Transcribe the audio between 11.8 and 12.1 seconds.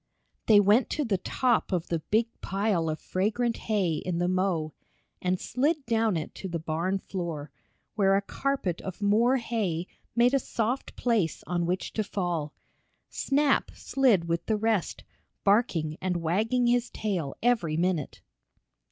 to